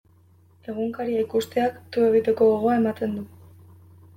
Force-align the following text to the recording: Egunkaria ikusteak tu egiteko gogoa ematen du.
Egunkaria 0.71 1.19
ikusteak 1.25 1.77
tu 1.97 2.07
egiteko 2.07 2.49
gogoa 2.55 2.81
ematen 2.81 3.15
du. 3.19 3.29